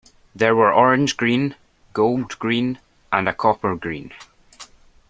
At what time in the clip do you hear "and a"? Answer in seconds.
3.11-3.35